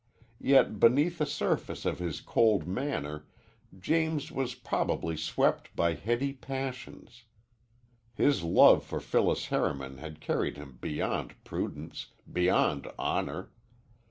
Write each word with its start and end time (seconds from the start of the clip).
Yet 0.41 0.79
beneath 0.79 1.19
the 1.19 1.27
surface 1.27 1.85
of 1.85 1.99
his 1.99 2.21
cold 2.21 2.67
manner 2.67 3.27
James 3.77 4.31
was 4.31 4.55
probably 4.55 5.15
swept 5.15 5.75
by 5.75 5.93
heady 5.93 6.33
passions. 6.33 7.25
His 8.15 8.41
love 8.41 8.83
for 8.83 8.99
Phyllis 8.99 9.49
Harriman 9.49 9.99
had 9.99 10.19
carried 10.19 10.57
him 10.57 10.79
beyond 10.81 11.35
prudence, 11.43 12.07
beyond 12.33 12.91
honor. 12.97 13.51